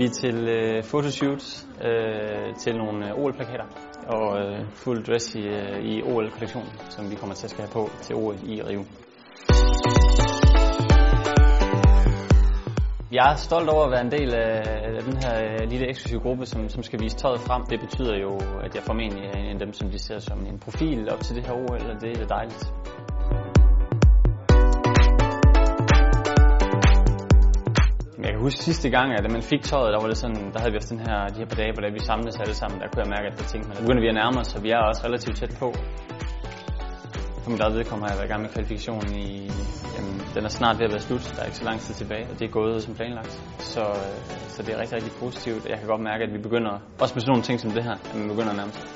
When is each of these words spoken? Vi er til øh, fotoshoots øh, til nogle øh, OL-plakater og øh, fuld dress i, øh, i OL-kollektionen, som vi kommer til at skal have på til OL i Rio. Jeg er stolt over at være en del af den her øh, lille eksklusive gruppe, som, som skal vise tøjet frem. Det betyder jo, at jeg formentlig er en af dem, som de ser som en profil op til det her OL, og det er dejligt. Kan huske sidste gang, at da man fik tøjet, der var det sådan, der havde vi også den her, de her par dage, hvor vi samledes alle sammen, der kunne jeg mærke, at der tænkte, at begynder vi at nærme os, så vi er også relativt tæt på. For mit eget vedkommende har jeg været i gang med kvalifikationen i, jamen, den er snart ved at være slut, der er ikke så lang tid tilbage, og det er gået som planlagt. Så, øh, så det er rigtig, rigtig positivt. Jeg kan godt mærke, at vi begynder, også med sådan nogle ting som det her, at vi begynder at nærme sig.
Vi 0.00 0.04
er 0.04 0.10
til 0.10 0.48
øh, 0.48 0.84
fotoshoots 0.84 1.66
øh, 1.84 2.54
til 2.56 2.76
nogle 2.76 3.08
øh, 3.08 3.18
OL-plakater 3.18 3.64
og 4.06 4.38
øh, 4.38 4.66
fuld 4.72 5.04
dress 5.04 5.34
i, 5.34 5.42
øh, 5.42 5.84
i 5.84 6.02
OL-kollektionen, 6.02 6.70
som 6.90 7.10
vi 7.10 7.14
kommer 7.14 7.34
til 7.34 7.46
at 7.46 7.50
skal 7.50 7.64
have 7.64 7.72
på 7.72 7.90
til 8.02 8.14
OL 8.16 8.36
i 8.44 8.62
Rio. 8.62 8.84
Jeg 13.12 13.32
er 13.32 13.36
stolt 13.36 13.68
over 13.68 13.84
at 13.84 13.90
være 13.90 14.00
en 14.00 14.12
del 14.12 14.34
af 14.34 15.02
den 15.02 15.16
her 15.22 15.34
øh, 15.44 15.70
lille 15.70 15.88
eksklusive 15.88 16.20
gruppe, 16.20 16.46
som, 16.46 16.68
som 16.68 16.82
skal 16.82 17.00
vise 17.00 17.16
tøjet 17.16 17.40
frem. 17.40 17.62
Det 17.70 17.80
betyder 17.80 18.16
jo, 18.16 18.38
at 18.64 18.74
jeg 18.74 18.82
formentlig 18.82 19.24
er 19.24 19.38
en 19.38 19.52
af 19.52 19.58
dem, 19.58 19.72
som 19.72 19.90
de 19.90 19.98
ser 19.98 20.18
som 20.18 20.46
en 20.46 20.58
profil 20.58 21.10
op 21.12 21.20
til 21.20 21.36
det 21.36 21.46
her 21.46 21.52
OL, 21.52 21.90
og 21.90 22.00
det 22.00 22.20
er 22.20 22.26
dejligt. 22.26 22.72
Kan 28.40 28.46
huske 28.46 28.64
sidste 28.70 28.88
gang, 28.90 29.08
at 29.16 29.22
da 29.24 29.28
man 29.28 29.42
fik 29.42 29.62
tøjet, 29.62 29.92
der 29.94 30.00
var 30.02 30.08
det 30.12 30.18
sådan, 30.24 30.52
der 30.52 30.58
havde 30.62 30.72
vi 30.72 30.78
også 30.80 30.94
den 30.94 31.02
her, 31.06 31.18
de 31.34 31.38
her 31.42 31.48
par 31.52 31.58
dage, 31.62 31.72
hvor 31.72 31.82
vi 31.98 32.02
samledes 32.10 32.36
alle 32.44 32.54
sammen, 32.62 32.76
der 32.80 32.86
kunne 32.88 33.02
jeg 33.04 33.10
mærke, 33.16 33.26
at 33.30 33.34
der 33.38 33.44
tænkte, 33.52 33.68
at 33.72 33.78
begynder 33.84 34.02
vi 34.06 34.08
at 34.12 34.18
nærme 34.20 34.36
os, 34.42 34.46
så 34.52 34.58
vi 34.66 34.70
er 34.76 34.80
også 34.90 35.02
relativt 35.08 35.36
tæt 35.40 35.52
på. 35.62 35.68
For 37.42 37.50
mit 37.50 37.60
eget 37.64 37.74
vedkommende 37.78 38.06
har 38.06 38.12
jeg 38.12 38.18
været 38.20 38.28
i 38.30 38.32
gang 38.32 38.42
med 38.44 38.50
kvalifikationen 38.54 39.12
i, 39.26 39.28
jamen, 39.96 40.16
den 40.34 40.42
er 40.48 40.52
snart 40.58 40.76
ved 40.78 40.84
at 40.88 40.92
være 40.94 41.04
slut, 41.08 41.24
der 41.34 41.40
er 41.42 41.46
ikke 41.50 41.60
så 41.62 41.66
lang 41.70 41.78
tid 41.86 41.94
tilbage, 42.00 42.24
og 42.30 42.34
det 42.38 42.44
er 42.48 42.52
gået 42.58 42.82
som 42.82 42.92
planlagt. 42.98 43.32
Så, 43.72 43.82
øh, 44.02 44.16
så 44.54 44.58
det 44.64 44.70
er 44.74 44.78
rigtig, 44.82 44.94
rigtig 44.98 45.12
positivt. 45.24 45.62
Jeg 45.72 45.78
kan 45.78 45.88
godt 45.92 46.02
mærke, 46.10 46.22
at 46.26 46.32
vi 46.36 46.40
begynder, 46.46 46.72
også 47.02 47.14
med 47.14 47.20
sådan 47.22 47.30
nogle 47.32 47.44
ting 47.48 47.56
som 47.60 47.70
det 47.76 47.82
her, 47.88 47.96
at 48.12 48.16
vi 48.22 48.26
begynder 48.32 48.52
at 48.54 48.58
nærme 48.60 48.72
sig. 48.72 48.86